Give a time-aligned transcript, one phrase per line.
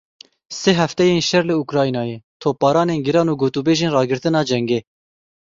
[0.59, 4.79] Sê hefteyên şer li Ukraynayê, topbaranên giran û gotûbêjên ragirtina cengê.